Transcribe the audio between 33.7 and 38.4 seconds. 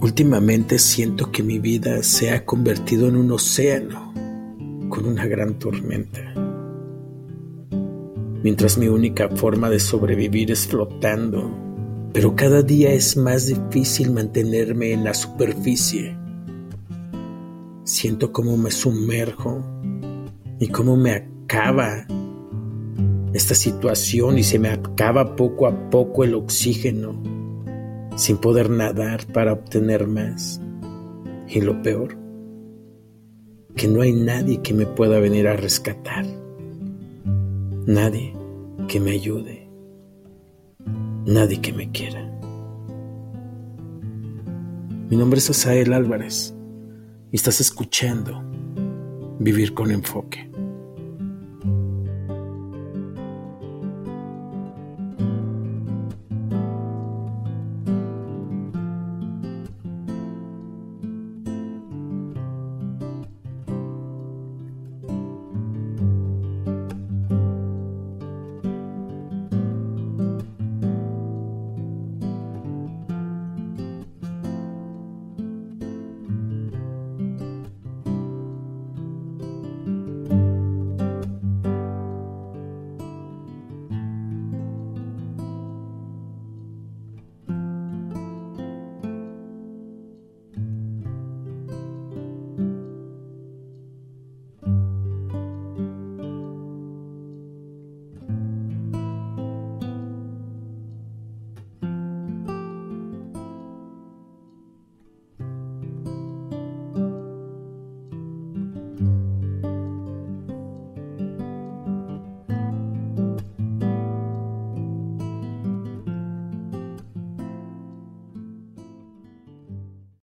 que no hay nadie que me pueda venir a rescatar. Nadie